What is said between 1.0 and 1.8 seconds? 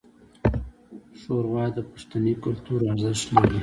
ښوروا د